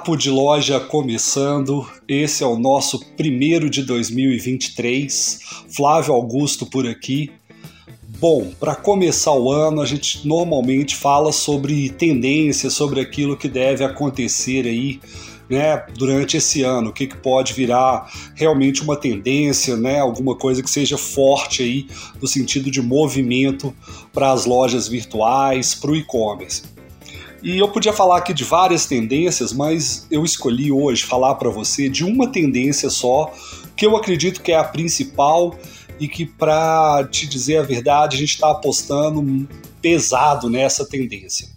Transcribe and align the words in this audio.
Papo 0.00 0.16
de 0.16 0.30
Loja 0.30 0.80
começando. 0.80 1.86
Esse 2.08 2.42
é 2.42 2.46
o 2.46 2.58
nosso 2.58 3.04
primeiro 3.16 3.68
de 3.68 3.82
2023. 3.82 5.40
Flávio 5.68 6.14
Augusto 6.14 6.64
por 6.64 6.86
aqui. 6.86 7.30
Bom, 8.18 8.50
para 8.58 8.74
começar 8.74 9.34
o 9.34 9.52
ano, 9.52 9.82
a 9.82 9.84
gente 9.84 10.26
normalmente 10.26 10.96
fala 10.96 11.32
sobre 11.32 11.90
tendências, 11.90 12.72
sobre 12.72 12.98
aquilo 12.98 13.36
que 13.36 13.46
deve 13.46 13.84
acontecer 13.84 14.66
aí 14.66 15.00
né, 15.50 15.84
durante 15.94 16.38
esse 16.38 16.62
ano, 16.62 16.88
o 16.88 16.92
que, 16.94 17.06
que 17.06 17.18
pode 17.18 17.52
virar 17.52 18.10
realmente 18.34 18.82
uma 18.82 18.96
tendência, 18.96 19.76
né, 19.76 20.00
alguma 20.00 20.34
coisa 20.34 20.62
que 20.62 20.70
seja 20.70 20.96
forte 20.96 21.62
aí 21.62 21.86
no 22.22 22.26
sentido 22.26 22.70
de 22.70 22.80
movimento 22.80 23.74
para 24.14 24.32
as 24.32 24.46
lojas 24.46 24.88
virtuais, 24.88 25.74
para 25.74 25.90
o 25.90 25.96
e-commerce. 25.96 26.79
E 27.42 27.58
eu 27.58 27.68
podia 27.68 27.92
falar 27.92 28.18
aqui 28.18 28.34
de 28.34 28.44
várias 28.44 28.84
tendências, 28.84 29.52
mas 29.52 30.06
eu 30.10 30.24
escolhi 30.24 30.70
hoje 30.70 31.04
falar 31.04 31.36
para 31.36 31.48
você 31.48 31.88
de 31.88 32.04
uma 32.04 32.30
tendência 32.30 32.90
só, 32.90 33.32
que 33.74 33.86
eu 33.86 33.96
acredito 33.96 34.42
que 34.42 34.52
é 34.52 34.56
a 34.56 34.64
principal 34.64 35.58
e 35.98 36.06
que, 36.06 36.26
para 36.26 37.06
te 37.10 37.26
dizer 37.26 37.58
a 37.58 37.62
verdade, 37.62 38.16
a 38.16 38.18
gente 38.18 38.34
está 38.34 38.50
apostando 38.50 39.48
pesado 39.80 40.50
nessa 40.50 40.84
tendência. 40.84 41.48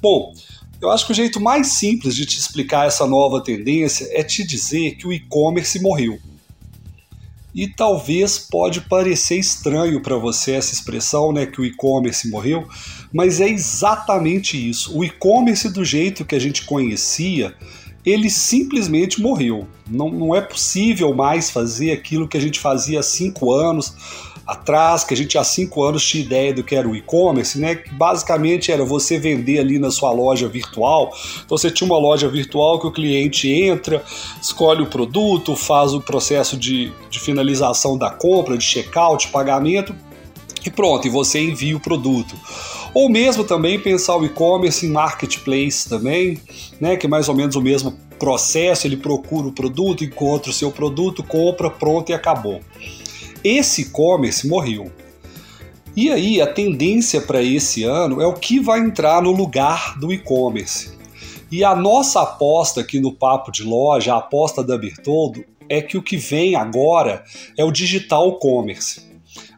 Bom, 0.00 0.32
eu 0.80 0.90
acho 0.90 1.04
que 1.06 1.12
o 1.12 1.14
jeito 1.14 1.38
mais 1.38 1.74
simples 1.74 2.16
de 2.16 2.24
te 2.24 2.38
explicar 2.38 2.86
essa 2.86 3.06
nova 3.06 3.42
tendência 3.42 4.08
é 4.12 4.22
te 4.22 4.44
dizer 4.46 4.96
que 4.96 5.06
o 5.06 5.12
e-commerce 5.12 5.78
morreu. 5.80 6.18
E 7.54 7.68
talvez 7.68 8.38
pode 8.38 8.80
parecer 8.82 9.38
estranho 9.38 10.00
para 10.00 10.16
você 10.16 10.52
essa 10.52 10.72
expressão, 10.72 11.32
né, 11.32 11.44
que 11.44 11.60
o 11.60 11.64
e-commerce 11.64 12.30
morreu, 12.30 12.66
mas 13.12 13.40
é 13.40 13.48
exatamente 13.48 14.56
isso. 14.56 14.96
O 14.96 15.04
e-commerce 15.04 15.68
do 15.68 15.84
jeito 15.84 16.24
que 16.24 16.34
a 16.34 16.40
gente 16.40 16.64
conhecia, 16.64 17.54
ele 18.04 18.30
simplesmente 18.30 19.20
morreu. 19.20 19.68
Não, 19.88 20.10
não 20.10 20.34
é 20.34 20.40
possível 20.40 21.14
mais 21.14 21.50
fazer 21.50 21.92
aquilo 21.92 22.26
que 22.26 22.36
a 22.36 22.40
gente 22.40 22.58
fazia 22.58 23.00
há 23.00 23.02
cinco 23.02 23.52
anos 23.52 23.94
atrás, 24.46 25.04
que 25.04 25.14
a 25.14 25.16
gente 25.16 25.38
há 25.38 25.44
cinco 25.44 25.82
anos 25.82 26.06
tinha 26.06 26.24
ideia 26.24 26.52
do 26.52 26.62
que 26.62 26.74
era 26.74 26.88
o 26.88 26.96
e-commerce, 26.96 27.58
né? 27.58 27.76
Que 27.76 27.94
basicamente 27.94 28.72
era 28.72 28.84
você 28.84 29.18
vender 29.18 29.58
ali 29.58 29.78
na 29.78 29.90
sua 29.90 30.12
loja 30.12 30.48
virtual. 30.48 31.12
Então 31.44 31.56
você 31.56 31.70
tinha 31.70 31.86
uma 31.86 31.98
loja 31.98 32.28
virtual 32.28 32.80
que 32.80 32.86
o 32.86 32.92
cliente 32.92 33.48
entra, 33.48 34.04
escolhe 34.40 34.82
o 34.82 34.86
produto, 34.86 35.54
faz 35.54 35.94
o 35.94 36.00
processo 36.00 36.56
de, 36.56 36.92
de 37.08 37.20
finalização 37.20 37.96
da 37.96 38.10
compra, 38.10 38.58
de 38.58 38.64
checkout, 38.64 39.28
pagamento 39.28 39.94
e 40.64 40.70
pronto, 40.70 41.06
e 41.06 41.10
você 41.10 41.40
envia 41.40 41.76
o 41.76 41.80
produto. 41.80 42.34
Ou 42.94 43.08
mesmo 43.08 43.42
também 43.44 43.80
pensar 43.80 44.16
o 44.16 44.24
e-commerce 44.24 44.86
em 44.86 44.90
marketplace 44.90 45.88
também, 45.88 46.38
né, 46.80 46.96
que 46.96 47.06
é 47.06 47.08
mais 47.08 47.28
ou 47.28 47.34
menos 47.34 47.56
o 47.56 47.62
mesmo 47.62 47.98
processo, 48.18 48.86
ele 48.86 48.96
procura 48.96 49.48
o 49.48 49.52
produto, 49.52 50.04
encontra 50.04 50.50
o 50.50 50.54
seu 50.54 50.70
produto, 50.70 51.22
compra, 51.22 51.70
pronto 51.70 52.10
e 52.10 52.12
acabou. 52.12 52.60
Esse 53.44 53.82
e-commerce 53.82 54.46
morreu. 54.46 54.90
E 55.94 56.10
aí 56.10 56.40
a 56.40 56.46
tendência 56.46 57.20
para 57.20 57.42
esse 57.42 57.84
ano 57.84 58.20
é 58.20 58.26
o 58.26 58.32
que 58.32 58.58
vai 58.58 58.80
entrar 58.80 59.22
no 59.22 59.30
lugar 59.30 59.98
do 59.98 60.12
e-commerce. 60.12 60.96
E 61.50 61.62
a 61.62 61.74
nossa 61.74 62.22
aposta 62.22 62.80
aqui 62.80 62.98
no 62.98 63.12
Papo 63.12 63.52
de 63.52 63.62
Loja, 63.62 64.14
a 64.14 64.18
aposta 64.18 64.64
da 64.64 64.78
Bertoldo, 64.78 65.44
é 65.68 65.82
que 65.82 65.98
o 65.98 66.02
que 66.02 66.16
vem 66.16 66.56
agora 66.56 67.24
é 67.58 67.64
o 67.64 67.70
digital 67.70 68.38
commerce. 68.38 69.02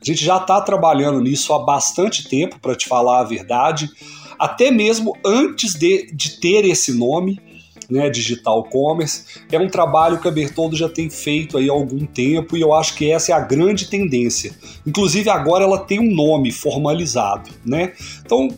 A 0.00 0.04
gente 0.04 0.24
já 0.24 0.38
está 0.38 0.60
trabalhando 0.60 1.20
nisso 1.20 1.52
há 1.52 1.58
bastante 1.58 2.28
tempo, 2.28 2.58
para 2.60 2.74
te 2.74 2.88
falar 2.88 3.20
a 3.20 3.24
verdade, 3.24 3.90
até 4.38 4.70
mesmo 4.70 5.16
antes 5.24 5.74
de, 5.74 6.10
de 6.12 6.40
ter 6.40 6.64
esse 6.64 6.92
nome, 6.92 7.38
né, 7.92 8.08
digital 8.08 8.64
commerce. 8.64 9.24
É 9.50 9.58
um 9.58 9.68
trabalho 9.68 10.18
que 10.18 10.26
a 10.26 10.30
Bertoldo 10.30 10.74
já 10.74 10.88
tem 10.88 11.10
feito 11.10 11.58
aí 11.58 11.68
há 11.68 11.72
algum 11.72 12.06
tempo 12.06 12.56
e 12.56 12.62
eu 12.62 12.72
acho 12.72 12.94
que 12.94 13.10
essa 13.10 13.32
é 13.32 13.34
a 13.34 13.40
grande 13.40 13.88
tendência. 13.88 14.52
Inclusive 14.86 15.28
agora 15.28 15.64
ela 15.64 15.78
tem 15.78 16.00
um 16.00 16.14
nome 16.14 16.50
formalizado, 16.50 17.50
né? 17.64 17.92
Então, 18.24 18.48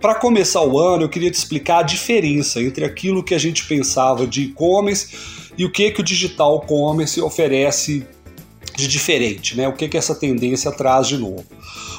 para 0.00 0.14
começar 0.14 0.62
o 0.62 0.78
ano, 0.78 1.04
eu 1.04 1.08
queria 1.10 1.30
te 1.30 1.34
explicar 1.34 1.80
a 1.80 1.82
diferença 1.82 2.62
entre 2.62 2.86
aquilo 2.86 3.22
que 3.22 3.34
a 3.34 3.38
gente 3.38 3.66
pensava 3.66 4.26
de 4.26 4.44
e-commerce 4.44 5.14
e 5.58 5.64
o 5.66 5.70
que 5.70 5.90
que 5.90 6.00
o 6.00 6.04
digital 6.04 6.62
commerce 6.62 7.20
oferece 7.20 8.06
de 8.74 8.88
diferente, 8.88 9.56
né? 9.56 9.68
O 9.68 9.74
que, 9.74 9.88
que 9.88 9.98
essa 9.98 10.14
tendência 10.14 10.72
traz 10.72 11.06
de 11.06 11.18
novo? 11.18 11.44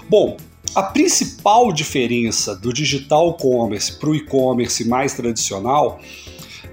Bom, 0.10 0.36
a 0.74 0.82
principal 0.82 1.72
diferença 1.72 2.56
do 2.56 2.74
digital 2.74 3.36
commerce 3.36 4.00
para 4.00 4.10
o 4.10 4.16
e-commerce 4.16 4.88
mais 4.88 5.14
tradicional 5.14 6.00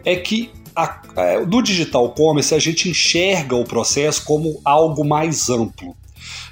é 0.05 0.17
que 0.17 0.51
a, 0.75 1.03
é, 1.17 1.45
no 1.45 1.63
digital 1.63 2.11
commerce 2.11 2.55
a 2.55 2.59
gente 2.59 2.89
enxerga 2.89 3.57
o 3.57 3.65
processo 3.65 4.25
como 4.25 4.61
algo 4.65 5.05
mais 5.05 5.49
amplo. 5.49 5.97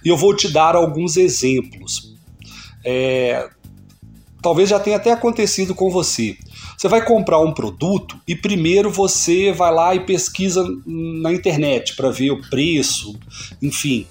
E 0.04 0.08
eu 0.08 0.16
vou 0.16 0.34
te 0.34 0.48
dar 0.48 0.74
alguns 0.74 1.16
exemplos. 1.16 2.14
É, 2.84 3.48
talvez 4.42 4.68
já 4.68 4.78
tenha 4.78 4.96
até 4.96 5.12
acontecido 5.12 5.74
com 5.74 5.90
você. 5.90 6.36
Você 6.76 6.88
vai 6.88 7.04
comprar 7.04 7.40
um 7.40 7.52
produto 7.52 8.20
e 8.28 8.36
primeiro 8.36 8.90
você 8.90 9.52
vai 9.52 9.72
lá 9.72 9.94
e 9.94 10.00
pesquisa 10.00 10.64
na 10.84 11.32
internet 11.32 11.96
para 11.96 12.10
ver 12.10 12.30
o 12.30 12.40
preço, 12.50 13.18
enfim. 13.62 14.06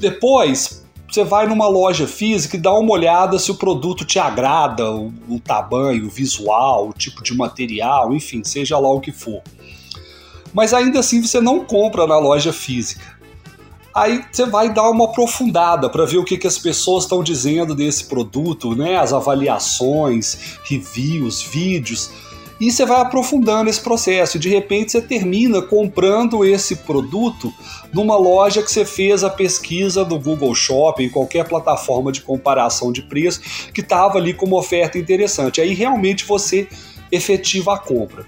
Depois 0.00 0.77
você 1.08 1.24
vai 1.24 1.46
numa 1.46 1.66
loja 1.66 2.06
física 2.06 2.56
e 2.56 2.60
dá 2.60 2.72
uma 2.72 2.92
olhada 2.92 3.38
se 3.38 3.50
o 3.50 3.54
produto 3.54 4.04
te 4.04 4.18
agrada, 4.18 4.90
o, 4.90 5.12
o 5.28 5.40
tamanho, 5.40 6.06
o 6.06 6.10
visual, 6.10 6.88
o 6.88 6.92
tipo 6.92 7.22
de 7.22 7.34
material, 7.34 8.14
enfim, 8.14 8.44
seja 8.44 8.78
lá 8.78 8.90
o 8.90 9.00
que 9.00 9.10
for. 9.10 9.42
Mas 10.52 10.74
ainda 10.74 11.00
assim 11.00 11.22
você 11.22 11.40
não 11.40 11.64
compra 11.64 12.06
na 12.06 12.18
loja 12.18 12.52
física. 12.52 13.18
Aí 13.94 14.22
você 14.30 14.46
vai 14.46 14.72
dar 14.72 14.88
uma 14.90 15.06
aprofundada 15.06 15.88
para 15.88 16.04
ver 16.04 16.18
o 16.18 16.24
que, 16.24 16.36
que 16.36 16.46
as 16.46 16.58
pessoas 16.58 17.04
estão 17.04 17.22
dizendo 17.22 17.74
desse 17.74 18.04
produto, 18.04 18.76
né? 18.76 18.96
As 18.96 19.12
avaliações, 19.12 20.58
reviews, 20.62 21.42
vídeos. 21.42 22.10
E 22.60 22.72
você 22.72 22.84
vai 22.84 23.00
aprofundando 23.00 23.70
esse 23.70 23.80
processo. 23.80 24.38
De 24.38 24.48
repente 24.48 24.92
você 24.92 25.00
termina 25.00 25.62
comprando 25.62 26.44
esse 26.44 26.76
produto 26.76 27.52
numa 27.92 28.16
loja 28.16 28.62
que 28.62 28.70
você 28.70 28.84
fez 28.84 29.22
a 29.22 29.30
pesquisa 29.30 30.04
do 30.04 30.18
Google 30.18 30.54
Shopping, 30.54 31.08
qualquer 31.08 31.46
plataforma 31.46 32.10
de 32.10 32.20
comparação 32.20 32.90
de 32.90 33.02
preço, 33.02 33.40
que 33.72 33.80
estava 33.80 34.18
ali 34.18 34.34
com 34.34 34.46
uma 34.46 34.58
oferta 34.58 34.98
interessante. 34.98 35.60
Aí 35.60 35.72
realmente 35.72 36.24
você 36.24 36.66
efetiva 37.12 37.74
a 37.74 37.78
compra. 37.78 38.26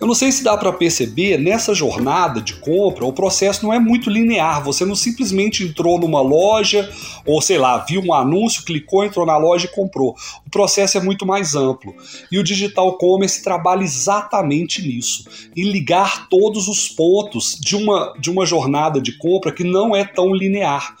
Eu 0.00 0.06
não 0.06 0.14
sei 0.14 0.30
se 0.30 0.44
dá 0.44 0.56
para 0.56 0.72
perceber, 0.72 1.38
nessa 1.38 1.74
jornada 1.74 2.40
de 2.40 2.54
compra, 2.54 3.04
o 3.04 3.12
processo 3.12 3.64
não 3.64 3.72
é 3.72 3.78
muito 3.78 4.10
linear. 4.10 4.62
Você 4.62 4.84
não 4.84 4.94
simplesmente 4.94 5.64
entrou 5.64 5.98
numa 5.98 6.20
loja, 6.20 6.90
ou 7.26 7.40
sei 7.40 7.58
lá, 7.58 7.78
viu 7.78 8.02
um 8.02 8.12
anúncio, 8.12 8.64
clicou, 8.64 9.04
entrou 9.04 9.26
na 9.26 9.36
loja 9.36 9.66
e 9.66 9.74
comprou. 9.74 10.16
O 10.46 10.50
processo 10.50 10.98
é 10.98 11.00
muito 11.00 11.26
mais 11.26 11.54
amplo. 11.54 11.94
E 12.30 12.38
o 12.38 12.44
digital 12.44 12.96
commerce 12.98 13.42
trabalha 13.42 13.82
exatamente 13.82 14.82
nisso, 14.82 15.24
em 15.56 15.64
ligar 15.64 16.28
todos 16.28 16.68
os 16.68 16.88
pontos 16.88 17.56
de 17.60 17.76
uma, 17.76 18.14
de 18.18 18.30
uma 18.30 18.46
jornada 18.46 19.00
de 19.00 19.16
compra 19.18 19.52
que 19.52 19.64
não 19.64 19.94
é 19.94 20.04
tão 20.04 20.34
linear. 20.34 20.96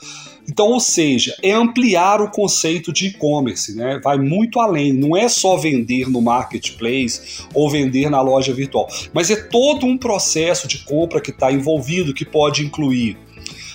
Então, 0.48 0.68
ou 0.68 0.80
seja, 0.80 1.34
é 1.42 1.52
ampliar 1.52 2.20
o 2.20 2.30
conceito 2.30 2.92
de 2.92 3.06
e-commerce, 3.06 3.74
né? 3.74 3.98
Vai 4.02 4.18
muito 4.18 4.60
além, 4.60 4.92
não 4.92 5.16
é 5.16 5.28
só 5.28 5.56
vender 5.56 6.08
no 6.08 6.20
marketplace 6.20 7.44
ou 7.54 7.70
vender 7.70 8.10
na 8.10 8.20
loja 8.20 8.52
virtual, 8.52 8.88
mas 9.12 9.30
é 9.30 9.36
todo 9.36 9.86
um 9.86 9.96
processo 9.96 10.68
de 10.68 10.84
compra 10.84 11.20
que 11.20 11.30
está 11.30 11.50
envolvido, 11.50 12.12
que 12.12 12.24
pode 12.24 12.62
incluir 12.62 13.16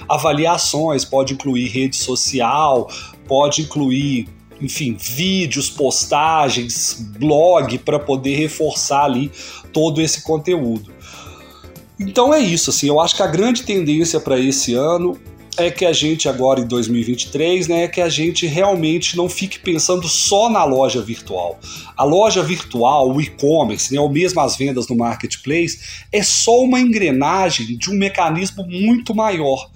avaliações, 0.07 1.03
pode 1.03 1.33
incluir 1.33 1.67
rede 1.67 1.95
social, 1.95 2.89
pode 3.27 3.63
incluir 3.63 4.27
enfim, 4.61 4.95
vídeos, 4.99 5.69
postagens, 5.69 6.95
blog 7.17 7.77
para 7.79 7.97
poder 7.97 8.35
reforçar 8.35 9.05
ali 9.05 9.31
todo 9.71 10.01
esse 10.01 10.21
conteúdo. 10.21 10.91
Então 11.99 12.33
é 12.33 12.39
isso, 12.39 12.69
assim, 12.69 12.87
eu 12.87 12.99
acho 12.99 13.15
que 13.15 13.23
a 13.23 13.27
grande 13.27 13.63
tendência 13.63 14.19
para 14.19 14.39
esse 14.39 14.73
ano 14.73 15.17
é 15.57 15.69
que 15.69 15.85
a 15.85 15.93
gente 15.93 16.29
agora 16.29 16.59
em 16.59 16.67
2023, 16.67 17.67
né, 17.67 17.83
é 17.83 17.87
que 17.87 18.01
a 18.01 18.09
gente 18.09 18.45
realmente 18.45 19.17
não 19.17 19.27
fique 19.27 19.59
pensando 19.59 20.07
só 20.07 20.49
na 20.49 20.63
loja 20.63 21.01
virtual. 21.01 21.59
A 21.97 22.03
loja 22.03 22.41
virtual, 22.41 23.11
o 23.11 23.21
e-commerce, 23.21 23.93
né, 23.93 23.99
ou 23.99 24.09
mesmo 24.09 24.39
as 24.41 24.55
vendas 24.55 24.87
no 24.87 24.95
marketplace, 24.95 26.05
é 26.11 26.23
só 26.23 26.61
uma 26.61 26.79
engrenagem 26.79 27.77
de 27.77 27.89
um 27.89 27.95
mecanismo 27.95 28.65
muito 28.65 29.13
maior. 29.13 29.69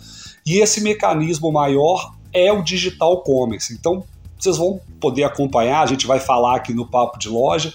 E 0.46 0.60
esse 0.60 0.82
mecanismo 0.82 1.52
maior 1.52 2.14
é 2.32 2.52
o 2.52 2.62
digital 2.62 3.22
commerce. 3.24 3.74
Então, 3.74 4.04
vocês 4.40 4.58
vão 4.58 4.80
poder 5.00 5.24
acompanhar, 5.24 5.82
a 5.82 5.86
gente 5.86 6.06
vai 6.06 6.20
falar 6.20 6.58
aqui 6.58 6.74
no 6.74 6.86
papo 6.86 7.18
de 7.18 7.30
loja 7.30 7.74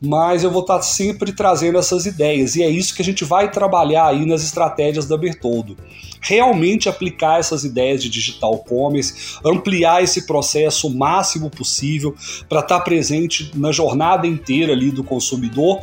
mas 0.00 0.44
eu 0.44 0.50
vou 0.50 0.60
estar 0.60 0.82
sempre 0.82 1.32
trazendo 1.32 1.78
essas 1.78 2.04
ideias 2.06 2.54
e 2.54 2.62
é 2.62 2.68
isso 2.68 2.94
que 2.94 3.02
a 3.02 3.04
gente 3.04 3.24
vai 3.24 3.50
trabalhar 3.50 4.08
aí 4.08 4.26
nas 4.26 4.42
estratégias 4.42 5.06
da 5.06 5.16
Bertoldo. 5.16 5.76
Realmente 6.20 6.88
aplicar 6.88 7.38
essas 7.38 7.64
ideias 7.64 8.02
de 8.02 8.10
digital 8.10 8.58
commerce, 8.58 9.38
ampliar 9.44 10.02
esse 10.02 10.26
processo 10.26 10.88
o 10.88 10.94
máximo 10.94 11.48
possível 11.48 12.14
para 12.48 12.60
estar 12.60 12.80
presente 12.80 13.50
na 13.54 13.72
jornada 13.72 14.26
inteira 14.26 14.72
ali 14.72 14.90
do 14.90 15.04
consumidor, 15.04 15.80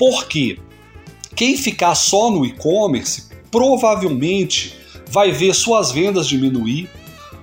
Por 0.00 0.26
quê? 0.26 0.58
Quem 1.36 1.58
ficar 1.58 1.94
só 1.94 2.30
no 2.30 2.46
e-commerce 2.46 3.28
provavelmente 3.50 4.74
vai 5.10 5.30
ver 5.30 5.54
suas 5.54 5.92
vendas 5.92 6.26
diminuir, 6.26 6.88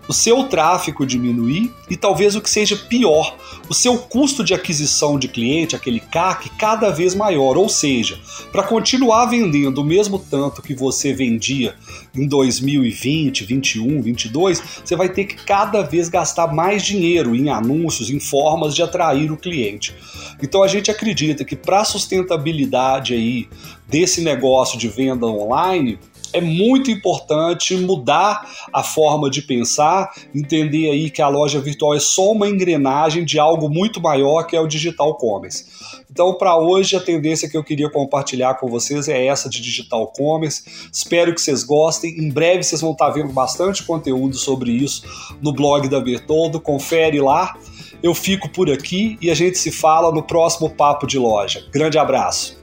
o 0.07 0.13
seu 0.13 0.44
tráfego 0.45 1.06
diminuir 1.06 1.71
e 1.89 1.98
talvez 1.98 2.36
o 2.36 2.42
que 2.42 2.50
seja 2.50 2.75
pior, 2.75 3.36
o 3.69 3.74
seu 3.74 3.98
custo 3.98 4.44
de 4.44 4.54
aquisição 4.54 5.19
de 5.19 5.27
cliente, 5.27 5.75
aquele 5.75 6.00
CAC, 6.00 6.50
cada 6.57 6.89
vez 6.89 7.13
maior. 7.13 7.57
Ou 7.57 7.68
seja, 7.68 8.19
para 8.51 8.63
continuar 8.63 9.25
vendendo 9.25 9.81
o 9.81 9.86
mesmo 9.86 10.18
tanto 10.19 10.62
que 10.62 10.74
você 10.74 11.13
vendia 11.13 11.75
em 12.15 12.27
2020, 12.27 13.45
21, 13.45 14.01
22, 14.01 14.62
você 14.83 14.95
vai 14.95 15.09
ter 15.09 15.25
que 15.25 15.36
cada 15.36 15.81
vez 15.81 16.10
gastar 16.10 16.53
mais 16.53 16.83
dinheiro 16.83 17.36
em 17.36 17.50
anúncios, 17.50 18.10
em 18.10 18.19
formas 18.19 18.74
de 18.75 18.81
atrair 18.81 19.31
o 19.31 19.38
cliente. 19.38 19.94
Então 20.42 20.63
a 20.63 20.68
gente 20.68 20.89
acredita 20.92 21.44
que 21.44 21.56
para 21.56 21.81
a 21.81 21.86
sustentabilidade 21.86 23.13
aí 23.13 23.48
desse 23.88 24.21
negócio 24.21 24.77
de 24.77 24.88
venda 24.88 25.25
online, 25.25 26.00
é 26.33 26.41
muito 26.41 26.91
importante 26.91 27.75
mudar 27.75 28.45
a 28.74 28.83
forma 28.83 29.29
de 29.29 29.41
pensar, 29.41 30.12
entender 30.33 30.89
aí 30.89 31.09
que 31.09 31.21
a 31.21 31.27
loja 31.27 31.59
virtual 31.59 31.94
é 31.94 32.00
só 32.00 32.31
uma 32.31 32.47
engrenagem 32.47 33.25
de 33.25 33.39
algo 33.39 33.69
muito 33.69 34.01
maior 34.01 34.44
que 34.44 34.56
é 34.56 34.59
o 34.59 34.68
digital 34.68 35.15
commerce. 35.15 35.65
Então, 36.09 36.33
para 36.33 36.57
hoje, 36.57 36.95
a 36.95 37.00
tendência 37.00 37.50
que 37.50 37.56
eu 37.57 37.63
queria 37.63 37.89
compartilhar 37.89 38.56
com 38.56 38.68
vocês 38.68 39.07
é 39.07 39.25
essa 39.25 39.50
de 39.50 39.62
digital 39.62 40.07
commerce. 40.07 40.63
Espero 40.91 41.33
que 41.33 41.41
vocês 41.41 41.63
gostem. 41.63 42.18
Em 42.18 42.29
breve 42.29 42.63
vocês 42.63 42.81
vão 42.81 42.91
estar 42.94 43.09
vendo 43.09 43.31
bastante 43.31 43.83
conteúdo 43.83 44.35
sobre 44.35 44.71
isso 44.71 45.03
no 45.41 45.53
blog 45.53 45.88
da 45.88 46.00
Bertoldo. 46.00 46.59
Confere 46.59 47.19
lá. 47.19 47.56
Eu 48.01 48.13
fico 48.13 48.50
por 48.50 48.69
aqui 48.71 49.18
e 49.21 49.29
a 49.29 49.35
gente 49.35 49.57
se 49.57 49.71
fala 49.71 50.12
no 50.12 50.24
próximo 50.24 50.69
Papo 50.69 51.07
de 51.07 51.18
Loja. 51.18 51.65
Grande 51.71 51.97
abraço! 51.97 52.56